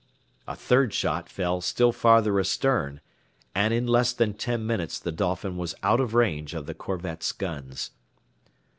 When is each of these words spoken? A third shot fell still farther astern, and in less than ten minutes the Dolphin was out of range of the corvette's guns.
A 0.47 0.55
third 0.55 0.95
shot 0.95 1.29
fell 1.29 1.61
still 1.61 1.91
farther 1.91 2.39
astern, 2.39 3.01
and 3.53 3.71
in 3.71 3.85
less 3.85 4.13
than 4.13 4.33
ten 4.33 4.65
minutes 4.65 4.99
the 4.99 5.11
Dolphin 5.11 5.57
was 5.57 5.75
out 5.83 5.99
of 5.99 6.15
range 6.15 6.55
of 6.55 6.65
the 6.65 6.73
corvette's 6.73 7.31
guns. 7.31 7.91